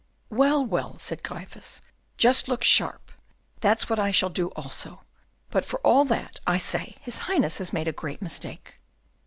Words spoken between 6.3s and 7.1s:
I say